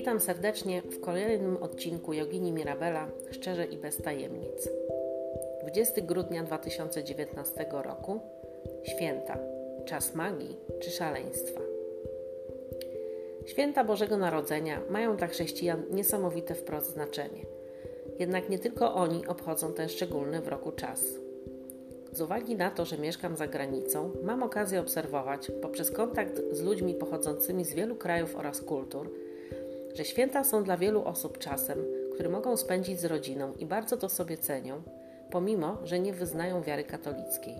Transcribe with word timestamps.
Witam 0.00 0.20
serdecznie 0.20 0.82
w 0.82 1.00
kolejnym 1.00 1.56
odcinku 1.56 2.12
Jogini 2.12 2.52
Mirabela 2.52 3.08
Szczerze 3.30 3.64
i 3.64 3.76
bez 3.76 3.96
tajemnic. 3.96 4.68
20 5.60 6.00
grudnia 6.00 6.42
2019 6.42 7.66
roku 7.72 8.20
Święta. 8.82 9.38
Czas 9.84 10.14
magii 10.14 10.56
czy 10.82 10.90
szaleństwa? 10.90 11.60
Święta 13.46 13.84
Bożego 13.84 14.16
Narodzenia 14.16 14.80
mają 14.90 15.16
dla 15.16 15.26
chrześcijan 15.26 15.82
niesamowite 15.90 16.54
wprost 16.54 16.92
znaczenie. 16.92 17.46
Jednak 18.18 18.48
nie 18.48 18.58
tylko 18.58 18.94
oni 18.94 19.26
obchodzą 19.26 19.72
ten 19.72 19.88
szczególny 19.88 20.40
w 20.40 20.48
roku 20.48 20.72
czas. 20.72 21.04
Z 22.12 22.20
uwagi 22.20 22.56
na 22.56 22.70
to, 22.70 22.84
że 22.84 22.98
mieszkam 22.98 23.36
za 23.36 23.46
granicą, 23.46 24.10
mam 24.22 24.42
okazję 24.42 24.80
obserwować 24.80 25.50
poprzez 25.62 25.90
kontakt 25.90 26.40
z 26.52 26.60
ludźmi 26.60 26.94
pochodzącymi 26.94 27.64
z 27.64 27.74
wielu 27.74 27.96
krajów 27.96 28.36
oraz 28.36 28.60
kultur, 28.60 29.10
że 29.94 30.04
święta 30.04 30.44
są 30.44 30.64
dla 30.64 30.76
wielu 30.76 31.04
osób 31.04 31.38
czasem, 31.38 31.78
który 32.14 32.28
mogą 32.28 32.56
spędzić 32.56 33.00
z 33.00 33.04
rodziną 33.04 33.54
i 33.54 33.66
bardzo 33.66 33.96
to 33.96 34.08
sobie 34.08 34.38
cenią, 34.38 34.82
pomimo, 35.30 35.78
że 35.84 35.98
nie 35.98 36.12
wyznają 36.12 36.62
wiary 36.62 36.84
katolickiej. 36.84 37.54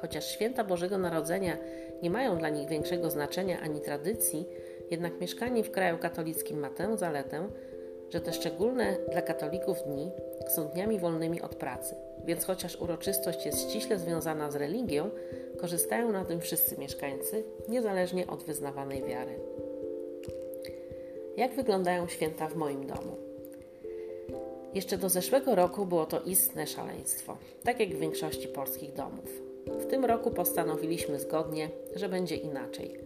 Chociaż 0.00 0.26
święta 0.26 0.64
Bożego 0.64 0.98
Narodzenia 0.98 1.56
nie 2.02 2.10
mają 2.10 2.38
dla 2.38 2.48
nich 2.48 2.68
większego 2.68 3.10
znaczenia 3.10 3.60
ani 3.60 3.80
tradycji, 3.80 4.46
jednak 4.90 5.20
mieszkanie 5.20 5.64
w 5.64 5.70
kraju 5.70 5.98
katolickim 5.98 6.58
ma 6.58 6.70
tę 6.70 6.98
zaletę, 6.98 7.48
że 8.10 8.20
te 8.20 8.32
szczególne 8.32 8.96
dla 9.12 9.22
katolików 9.22 9.82
dni 9.82 10.10
są 10.48 10.68
dniami 10.68 10.98
wolnymi 10.98 11.42
od 11.42 11.54
pracy, 11.54 11.94
więc 12.24 12.44
chociaż 12.44 12.76
uroczystość 12.80 13.46
jest 13.46 13.70
ściśle 13.70 13.98
związana 13.98 14.50
z 14.50 14.56
religią, 14.56 15.10
korzystają 15.60 16.12
na 16.12 16.24
tym 16.24 16.40
wszyscy 16.40 16.78
mieszkańcy, 16.78 17.44
niezależnie 17.68 18.26
od 18.26 18.44
wyznawanej 18.44 19.02
wiary. 19.02 19.38
Jak 21.36 21.54
wyglądają 21.54 22.08
święta 22.08 22.48
w 22.48 22.56
moim 22.56 22.86
domu? 22.86 23.16
Jeszcze 24.74 24.98
do 24.98 25.08
zeszłego 25.08 25.54
roku 25.54 25.86
było 25.86 26.06
to 26.06 26.20
istne 26.20 26.66
szaleństwo, 26.66 27.36
tak 27.64 27.80
jak 27.80 27.88
w 27.88 28.00
większości 28.00 28.48
polskich 28.48 28.92
domów. 28.92 29.42
W 29.66 29.86
tym 29.86 30.04
roku 30.04 30.30
postanowiliśmy 30.30 31.20
zgodnie, 31.20 31.70
że 31.96 32.08
będzie 32.08 32.36
inaczej. 32.36 33.00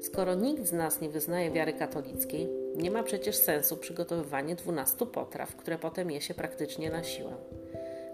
Skoro 0.00 0.34
nikt 0.34 0.66
z 0.66 0.72
nas 0.72 1.00
nie 1.00 1.08
wyznaje 1.08 1.50
wiary 1.50 1.72
katolickiej, 1.72 2.48
nie 2.76 2.90
ma 2.90 3.02
przecież 3.02 3.36
sensu 3.36 3.76
przygotowywanie 3.76 4.54
12 4.54 5.06
potraw, 5.06 5.56
które 5.56 5.78
potem 5.78 6.10
je 6.10 6.20
się 6.20 6.34
praktycznie 6.34 6.90
na 6.90 7.04
siłę. 7.04 7.36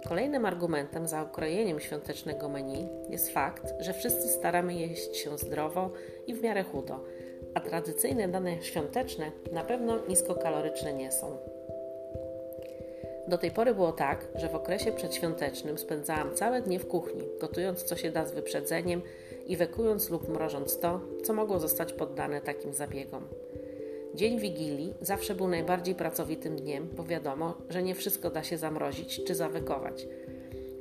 Kolejnym 0.08 0.44
argumentem 0.44 1.08
za 1.08 1.22
ukrojeniem 1.22 1.81
świątecznego 1.81 2.48
menu 2.48 2.88
jest 3.08 3.31
fakt, 3.31 3.75
że 3.81 3.92
wszyscy 3.92 4.28
staramy 4.28 4.75
jeść 4.75 5.16
się 5.16 5.38
zdrowo 5.38 5.91
i 6.27 6.34
w 6.34 6.42
miarę 6.42 6.62
chudo, 6.62 7.05
a 7.55 7.60
tradycyjne 7.60 8.28
dane 8.28 8.62
świąteczne 8.62 9.33
na 9.52 9.64
pewno 9.64 9.98
niskokaloryczne 10.08 10.92
nie 10.92 11.12
są. 11.12 11.36
Do 13.28 13.38
tej 13.38 13.50
pory 13.50 13.74
było 13.74 13.92
tak, 13.92 14.28
że 14.34 14.48
w 14.48 14.55
okresie 14.55 14.92
przedświątecznym 14.92 15.78
spędzałam 15.78 16.34
całe 16.34 16.62
dnie 16.62 16.78
w 16.78 16.88
kuchni, 16.88 17.22
gotując 17.41 17.82
co 17.82 17.97
się 17.97 18.10
da 18.10 18.27
z 18.27 18.32
wyprzedzeniem 18.32 19.02
i 19.47 19.56
wekując 19.56 20.10
lub 20.10 20.28
mrożąc 20.28 20.78
to, 20.78 21.00
co 21.24 21.32
mogło 21.32 21.58
zostać 21.58 21.92
poddane 21.92 22.41
takim 22.41 22.74
zabiegom. 22.74 23.28
Dzień 24.14 24.41
Wigilii 24.41 24.94
zawsze 25.00 25.34
był 25.34 25.48
najbardziej 25.48 25.94
pracowitym 25.94 26.56
dniem, 26.56 26.88
bo 26.97 27.04
wiadomo, 27.04 27.54
że 27.69 27.82
nie 27.82 27.94
wszystko 27.94 28.30
da 28.30 28.42
się 28.42 28.58
zamrozić 28.58 29.25
czy 29.25 29.34
zawekować. 29.34 30.06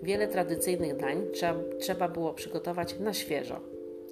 Wiele 0.03 0.27
tradycyjnych 0.27 0.97
dań 0.97 1.27
trzeba, 1.33 1.59
trzeba 1.79 2.07
było 2.07 2.33
przygotować 2.33 2.99
na 2.99 3.13
świeżo. 3.13 3.59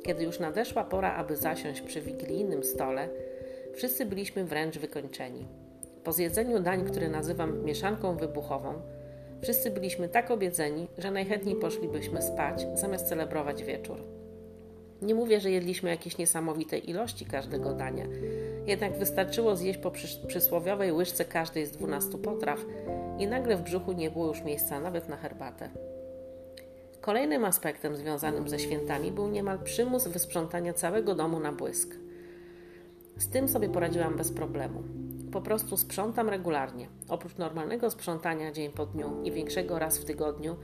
Kiedy 0.03 0.23
już 0.23 0.39
nadeszła 0.39 0.83
pora, 0.83 1.13
aby 1.13 1.35
zasiąść 1.35 1.81
przy 1.81 2.01
wigilijnym 2.01 2.63
stole, 2.63 3.09
wszyscy 3.75 4.05
byliśmy 4.05 4.45
wręcz 4.45 4.77
wykończeni. 4.77 5.45
Po 6.03 6.13
zjedzeniu 6.13 6.59
dań, 6.59 6.85
które 6.85 7.09
nazywam 7.09 7.63
mieszanką 7.63 8.17
wybuchową, 8.17 8.73
wszyscy 9.41 9.71
byliśmy 9.71 10.09
tak 10.09 10.31
obiedzeni, 10.31 10.87
że 10.97 11.11
najchętniej 11.11 11.55
poszlibyśmy 11.55 12.21
spać, 12.21 12.67
zamiast 12.73 13.09
celebrować 13.09 13.63
wieczór. 13.63 13.97
Nie 15.01 15.15
mówię, 15.15 15.39
że 15.39 15.51
jedliśmy 15.51 15.89
jakieś 15.89 16.17
niesamowite 16.17 16.77
ilości 16.77 17.25
każdego 17.25 17.73
dania, 17.73 18.05
jednak 18.67 18.97
wystarczyło 18.97 19.55
zjeść 19.55 19.79
po 19.79 19.91
przysłowiowej 20.27 20.91
łyżce 20.91 21.25
każdej 21.25 21.65
z 21.65 21.71
dwunastu 21.71 22.17
potraw 22.17 22.59
i 23.19 23.27
nagle 23.27 23.57
w 23.57 23.61
brzuchu 23.61 23.91
nie 23.91 24.11
było 24.11 24.27
już 24.27 24.43
miejsca 24.43 24.79
nawet 24.79 25.09
na 25.09 25.17
herbatę. 25.17 25.69
Kolejnym 27.07 27.45
aspektem 27.45 27.95
związanym 27.95 28.49
ze 28.49 28.59
świętami 28.59 29.11
był 29.11 29.27
niemal 29.27 29.59
przymus 29.59 30.07
wysprzątania 30.07 30.73
całego 30.73 31.15
domu 31.15 31.39
na 31.39 31.51
błysk. 31.51 31.95
Z 33.17 33.29
tym 33.29 33.47
sobie 33.47 33.69
poradziłam 33.69 34.17
bez 34.17 34.31
problemu. 34.31 34.83
Po 35.31 35.41
prostu 35.41 35.77
sprzątam 35.77 36.29
regularnie. 36.29 36.87
Oprócz 37.09 37.37
normalnego 37.37 37.91
sprzątania 37.91 38.51
dzień 38.51 38.71
po 38.71 38.85
dniu 38.85 39.23
i 39.23 39.31
większego 39.31 39.79
raz 39.79 39.97
w 39.97 40.05
tygodniu, 40.05 40.55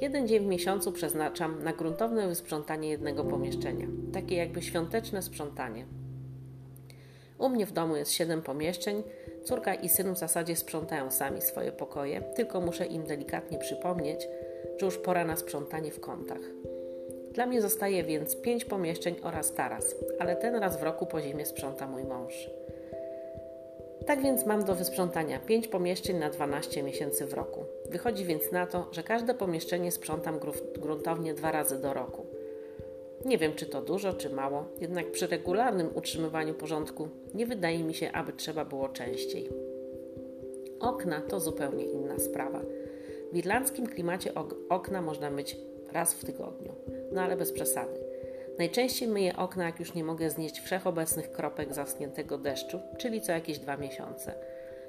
jeden 0.00 0.28
dzień 0.28 0.42
w 0.42 0.46
miesiącu 0.46 0.92
przeznaczam 0.92 1.62
na 1.62 1.72
gruntowne 1.72 2.28
wysprzątanie 2.28 2.88
jednego 2.88 3.24
pomieszczenia. 3.24 3.86
Takie 4.12 4.36
jakby 4.36 4.62
świąteczne 4.62 5.22
sprzątanie. 5.22 5.86
U 7.38 7.48
mnie 7.48 7.66
w 7.66 7.72
domu 7.72 7.96
jest 7.96 8.12
siedem 8.12 8.42
pomieszczeń. 8.42 9.02
Córka 9.44 9.74
i 9.74 9.88
syn 9.88 10.14
w 10.14 10.18
zasadzie 10.18 10.56
sprzątają 10.56 11.10
sami 11.10 11.42
swoje 11.42 11.72
pokoje, 11.72 12.22
tylko 12.22 12.60
muszę 12.60 12.86
im 12.86 13.06
delikatnie 13.06 13.58
przypomnieć, 13.58 14.28
że 14.78 14.86
już 14.86 14.98
pora 14.98 15.24
na 15.24 15.36
sprzątanie 15.36 15.90
w 15.90 16.00
kątach. 16.00 16.40
Dla 17.32 17.46
mnie 17.46 17.62
zostaje 17.62 18.04
więc 18.04 18.36
pięć 18.36 18.64
pomieszczeń 18.64 19.14
oraz 19.22 19.54
taras, 19.54 19.94
ale 20.18 20.36
ten 20.36 20.54
raz 20.54 20.80
w 20.80 20.82
roku 20.82 21.06
po 21.06 21.20
zimie 21.20 21.46
sprząta 21.46 21.86
mój 21.86 22.04
mąż. 22.04 22.50
Tak 24.06 24.22
więc 24.22 24.46
mam 24.46 24.64
do 24.64 24.74
wysprzątania 24.74 25.38
5 25.38 25.68
pomieszczeń 25.68 26.18
na 26.18 26.30
12 26.30 26.82
miesięcy 26.82 27.26
w 27.26 27.32
roku. 27.32 27.64
Wychodzi 27.90 28.24
więc 28.24 28.52
na 28.52 28.66
to, 28.66 28.88
że 28.92 29.02
każde 29.02 29.34
pomieszczenie 29.34 29.92
sprzątam 29.92 30.38
gruntownie 30.78 31.34
dwa 31.34 31.52
razy 31.52 31.78
do 31.78 31.92
roku. 31.92 32.26
Nie 33.24 33.38
wiem, 33.38 33.54
czy 33.54 33.66
to 33.66 33.82
dużo, 33.82 34.12
czy 34.12 34.30
mało, 34.30 34.64
jednak 34.80 35.10
przy 35.10 35.26
regularnym 35.26 35.90
utrzymywaniu 35.94 36.54
porządku 36.54 37.08
nie 37.34 37.46
wydaje 37.46 37.84
mi 37.84 37.94
się, 37.94 38.12
aby 38.12 38.32
trzeba 38.32 38.64
było 38.64 38.88
częściej. 38.88 39.48
Okna 40.80 41.20
to 41.20 41.40
zupełnie 41.40 41.84
inna 41.84 42.18
sprawa. 42.18 42.60
W 43.32 43.36
irlandzkim 43.36 43.86
klimacie 43.86 44.32
okna 44.68 45.02
można 45.02 45.30
myć 45.30 45.56
raz 45.92 46.14
w 46.14 46.24
tygodniu, 46.24 46.72
no 47.12 47.22
ale 47.22 47.36
bez 47.36 47.52
przesady. 47.52 48.00
Najczęściej 48.58 49.08
myję 49.08 49.36
okna, 49.36 49.64
jak 49.64 49.80
już 49.80 49.94
nie 49.94 50.04
mogę 50.04 50.30
znieść 50.30 50.60
wszechobecnych 50.60 51.32
kropek 51.32 51.74
zaschniętego 51.74 52.38
deszczu, 52.38 52.80
czyli 52.98 53.20
co 53.20 53.32
jakieś 53.32 53.58
dwa 53.58 53.76
miesiące. 53.76 54.34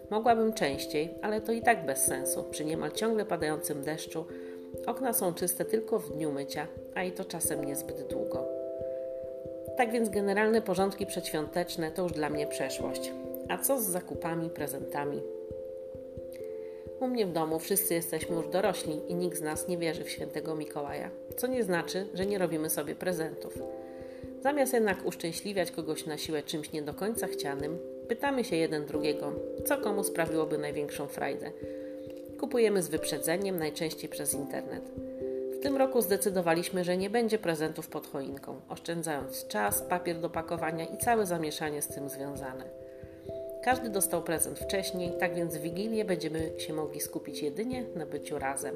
Mogłabym 0.10 0.54
częściej, 0.54 1.14
ale 1.22 1.42
to 1.42 1.52
i 1.52 1.62
tak 1.62 1.86
bez 1.86 2.04
sensu. 2.06 2.44
Przy 2.44 2.66
niemal 2.66 2.92
ciągle 2.92 3.26
padającym 3.26 3.82
deszczu 3.82 4.26
okna 4.86 5.14
są 5.14 5.34
czyste 5.34 5.66
tylko 5.66 6.00
w 6.00 6.14
dniu 6.14 6.32
mycia, 6.32 6.68
a 6.96 7.04
i 7.04 7.12
to 7.12 7.26
czasem 7.26 7.66
niezbyt 7.66 8.08
długo. 8.08 8.48
Tak 9.78 9.92
więc 9.92 10.10
generalne 10.10 10.62
porządki 10.62 11.06
przedświąteczne 11.06 11.92
to 11.92 12.04
już 12.04 12.12
dla 12.12 12.30
mnie 12.30 12.48
przeszłość. 12.48 13.12
A 13.50 13.58
co 13.58 13.82
z 13.82 13.86
zakupami, 13.86 14.50
prezentami? 14.50 15.22
U 17.04 17.08
mnie 17.08 17.26
w 17.26 17.32
domu 17.32 17.60
wszyscy 17.60 17.94
jesteśmy 17.94 18.36
już 18.36 18.48
dorośli 18.48 19.02
i 19.08 19.16
nikt 19.16 19.38
z 19.38 19.42
nas 19.42 19.68
nie 19.68 19.78
wierzy 19.78 20.04
w 20.04 20.10
świętego 20.10 20.56
Mikołaja, 20.56 21.10
co 21.38 21.48
nie 21.48 21.64
znaczy, 21.64 22.08
że 22.14 22.26
nie 22.26 22.38
robimy 22.38 22.70
sobie 22.70 22.96
prezentów. 22.96 23.58
Zamiast 24.42 24.74
jednak 24.74 25.06
uszczęśliwiać 25.06 25.72
kogoś 25.72 26.06
na 26.06 26.18
siłę 26.18 26.44
czymś 26.44 26.72
nie 26.72 26.82
do 26.82 26.94
końca 26.94 27.28
chcianym, 27.28 27.80
pytamy 28.08 28.44
się 28.44 28.56
jeden 28.56 28.86
drugiego, 28.86 29.34
co 29.66 29.78
komu 29.78 30.04
sprawiłoby 30.04 30.58
największą 30.58 31.08
frajdę. 31.08 31.52
Kupujemy 32.40 32.84
z 32.84 32.90
wyprzedzeniem, 32.90 33.60
najczęściej 33.60 34.10
przez 34.10 34.34
internet. 34.34 34.84
W 35.54 35.60
tym 35.64 35.78
roku 35.78 36.02
zdecydowaliśmy, 36.02 36.84
że 36.84 36.98
nie 36.98 37.10
będzie 37.10 37.38
prezentów 37.38 37.88
pod 37.88 38.08
choinką, 38.08 38.62
oszczędzając 38.70 39.48
czas, 39.48 39.82
papier 39.82 40.20
do 40.20 40.30
pakowania 40.30 40.86
i 40.86 40.98
całe 40.98 41.26
zamieszanie 41.26 41.82
z 41.82 41.88
tym 41.88 42.10
związane. 42.10 42.83
Każdy 43.64 43.90
dostał 43.90 44.24
prezent 44.24 44.60
wcześniej, 44.60 45.12
tak 45.20 45.36
więc 45.36 45.58
w 45.58 45.62
Wigilię 45.62 46.06
będziemy 46.06 46.52
się 46.58 46.74
mogli 46.74 47.02
skupić 47.02 47.42
jedynie 47.42 47.86
na 47.96 48.06
byciu 48.06 48.40
razem. 48.40 48.76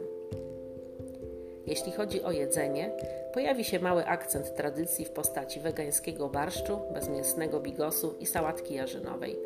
Jeśli 1.65 1.91
chodzi 1.91 2.23
o 2.23 2.31
jedzenie, 2.31 2.91
pojawi 3.33 3.63
się 3.63 3.79
mały 3.79 4.05
akcent 4.05 4.55
tradycji 4.55 5.05
w 5.05 5.09
postaci 5.09 5.59
wegańskiego 5.59 6.29
barszczu, 6.29 6.79
bezmięsnego 6.93 7.59
bigosu 7.59 8.15
i 8.19 8.25
sałatki 8.25 8.73
jarzynowej. 8.73 9.39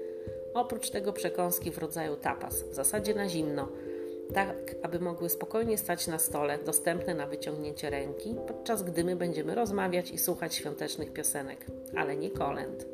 Oprócz 0.54 0.90
tego 0.90 1.14
przekąski 1.14 1.72
w 1.72 1.78
rodzaju 1.78 2.16
tapas, 2.16 2.64
w 2.64 2.74
zasadzie 2.74 3.14
na 3.14 3.30
zimno, 3.30 3.68
tak 4.34 4.76
aby 4.82 5.00
mogły 5.00 5.30
spokojnie 5.30 5.78
stać 5.78 6.08
na 6.08 6.20
stole, 6.20 6.58
dostępne 6.58 7.16
na 7.16 7.28
wyciągnięcie 7.28 7.90
ręki, 7.90 8.36
podczas 8.48 8.84
gdy 8.84 9.04
my 9.04 9.16
będziemy 9.16 9.56
rozmawiać 9.56 10.12
i 10.12 10.18
słuchać 10.18 10.56
świątecznych 10.56 11.14
piosenek, 11.14 11.66
ale 11.96 12.16
nie 12.16 12.32
kolęd. 12.32 12.86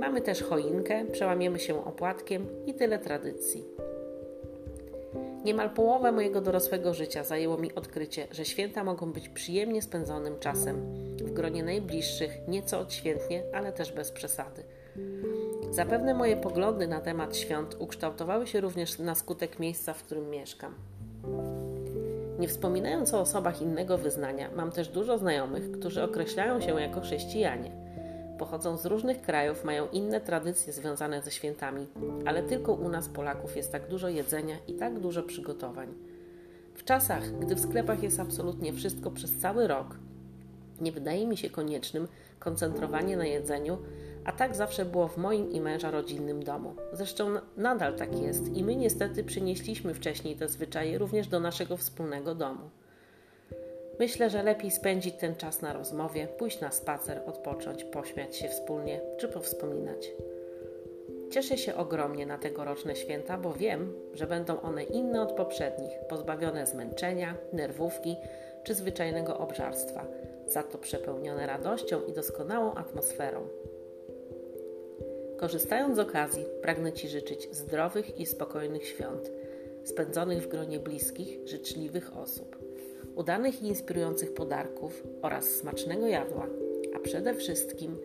Mamy 0.00 0.20
też 0.20 0.42
choinkę, 0.42 1.04
przełamiemy 1.04 1.58
się 1.58 1.84
opłatkiem 1.84 2.46
i 2.66 2.74
tyle 2.74 2.98
tradycji. 2.98 3.64
Niemal 5.44 5.70
połowę 5.70 6.12
mojego 6.12 6.40
dorosłego 6.40 6.94
życia 6.94 7.24
zajęło 7.24 7.58
mi 7.58 7.74
odkrycie, 7.74 8.26
że 8.30 8.44
święta 8.44 8.84
mogą 8.84 9.12
być 9.12 9.28
przyjemnie 9.28 9.82
spędzonym 9.82 10.38
czasem, 10.38 10.76
w 11.16 11.32
gronie 11.32 11.62
najbliższych, 11.62 12.30
nieco 12.48 12.80
odświętnie, 12.80 13.42
ale 13.54 13.72
też 13.72 13.92
bez 13.92 14.12
przesady. 14.12 14.62
Zapewne 15.70 16.14
moje 16.14 16.36
poglądy 16.36 16.88
na 16.88 17.00
temat 17.00 17.36
świąt 17.36 17.76
ukształtowały 17.78 18.46
się 18.46 18.60
również 18.60 18.98
na 18.98 19.14
skutek 19.14 19.58
miejsca, 19.58 19.94
w 19.94 20.02
którym 20.02 20.30
mieszkam. 20.30 20.74
Nie 22.38 22.48
wspominając 22.48 23.14
o 23.14 23.20
osobach 23.20 23.62
innego 23.62 23.98
wyznania, 23.98 24.50
mam 24.56 24.72
też 24.72 24.88
dużo 24.88 25.18
znajomych, 25.18 25.70
którzy 25.70 26.02
określają 26.02 26.60
się 26.60 26.80
jako 26.80 27.00
chrześcijanie. 27.00 27.85
Pochodzą 28.38 28.76
z 28.76 28.86
różnych 28.86 29.22
krajów, 29.22 29.64
mają 29.64 29.88
inne 29.88 30.20
tradycje 30.20 30.72
związane 30.72 31.22
ze 31.22 31.30
świętami, 31.30 31.86
ale 32.26 32.42
tylko 32.42 32.72
u 32.72 32.88
nas, 32.88 33.08
Polaków, 33.08 33.56
jest 33.56 33.72
tak 33.72 33.88
dużo 33.88 34.08
jedzenia 34.08 34.56
i 34.68 34.74
tak 34.74 35.00
dużo 35.00 35.22
przygotowań. 35.22 35.94
W 36.74 36.84
czasach, 36.84 37.38
gdy 37.38 37.54
w 37.54 37.60
sklepach 37.60 38.02
jest 38.02 38.20
absolutnie 38.20 38.72
wszystko 38.72 39.10
przez 39.10 39.38
cały 39.38 39.66
rok, 39.66 39.96
nie 40.80 40.92
wydaje 40.92 41.26
mi 41.26 41.36
się 41.36 41.50
koniecznym 41.50 42.08
koncentrowanie 42.38 43.16
na 43.16 43.26
jedzeniu, 43.26 43.78
a 44.24 44.32
tak 44.32 44.56
zawsze 44.56 44.84
było 44.84 45.08
w 45.08 45.16
moim 45.16 45.52
i 45.52 45.60
męża 45.60 45.90
rodzinnym 45.90 46.44
domu. 46.44 46.74
Zresztą 46.92 47.34
nadal 47.56 47.96
tak 47.96 48.18
jest 48.18 48.48
i 48.56 48.64
my 48.64 48.76
niestety 48.76 49.24
przynieśliśmy 49.24 49.94
wcześniej 49.94 50.36
te 50.36 50.48
zwyczaje 50.48 50.98
również 50.98 51.28
do 51.28 51.40
naszego 51.40 51.76
wspólnego 51.76 52.34
domu. 52.34 52.70
Myślę, 53.98 54.30
że 54.30 54.42
lepiej 54.42 54.70
spędzić 54.70 55.16
ten 55.16 55.36
czas 55.36 55.62
na 55.62 55.72
rozmowie, 55.72 56.28
pójść 56.38 56.60
na 56.60 56.70
spacer, 56.70 57.22
odpocząć, 57.26 57.84
pośmiać 57.84 58.36
się 58.36 58.48
wspólnie 58.48 59.00
czy 59.18 59.28
powspominać. 59.28 60.12
Cieszę 61.30 61.58
się 61.58 61.74
ogromnie 61.74 62.26
na 62.26 62.38
tegoroczne 62.38 62.96
święta, 62.96 63.38
bo 63.38 63.52
wiem, 63.52 63.94
że 64.12 64.26
będą 64.26 64.60
one 64.60 64.82
inne 64.84 65.22
od 65.22 65.32
poprzednich, 65.32 65.92
pozbawione 66.08 66.66
zmęczenia, 66.66 67.36
nerwówki 67.52 68.16
czy 68.64 68.74
zwyczajnego 68.74 69.38
obżarstwa, 69.38 70.06
za 70.46 70.62
to 70.62 70.78
przepełnione 70.78 71.46
radością 71.46 72.00
i 72.04 72.12
doskonałą 72.12 72.74
atmosferą. 72.74 73.48
Korzystając 75.36 75.96
z 75.96 75.98
okazji, 75.98 76.44
pragnę 76.62 76.92
Ci 76.92 77.08
życzyć 77.08 77.48
zdrowych 77.56 78.20
i 78.20 78.26
spokojnych 78.26 78.86
świąt, 78.86 79.30
spędzonych 79.84 80.42
w 80.42 80.48
gronie 80.48 80.78
bliskich, 80.80 81.48
życzliwych 81.48 82.16
osób, 82.16 82.65
udanych 83.16 83.62
i 83.62 83.66
inspirujących 83.66 84.34
podarków 84.34 85.02
oraz 85.22 85.44
smacznego 85.44 86.06
jadła, 86.06 86.46
a 86.96 86.98
przede 86.98 87.34
wszystkim 87.34 87.98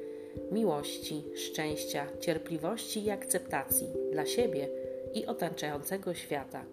miłości, 0.51 1.23
szczęścia, 1.35 2.07
cierpliwości 2.19 3.05
i 3.05 3.09
akceptacji 3.09 3.87
dla 4.11 4.25
siebie 4.25 4.69
i 5.13 5.25
otaczającego 5.25 6.13
świata. 6.13 6.65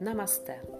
Namaste. 0.00 0.79